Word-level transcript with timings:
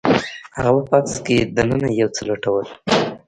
هغه 0.57 0.71
په 0.87 0.87
بکس 0.89 1.13
کې 1.25 1.37
دننه 1.55 1.89
یو 1.99 2.09
څه 2.15 2.21
لټول 2.29 2.65